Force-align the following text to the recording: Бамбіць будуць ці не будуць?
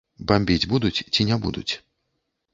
Бамбіць 0.29 0.69
будуць 0.71 0.95
ці 1.13 1.27
не 1.33 1.39
будуць? 1.45 1.73